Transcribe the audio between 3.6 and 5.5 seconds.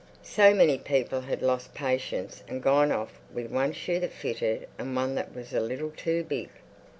shoe that fitted and one that